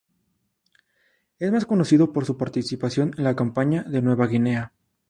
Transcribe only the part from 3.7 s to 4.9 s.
de Nueva Guinea.